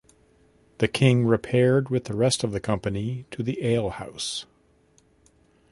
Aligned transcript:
The 0.79 0.87
king 0.87 1.27
repaired 1.27 1.89
with 1.91 2.05
the 2.05 2.15
rest 2.15 2.43
of 2.43 2.51
the 2.53 2.59
company 2.59 3.25
to 3.29 3.43
the 3.43 3.63
alehouse. 3.63 4.47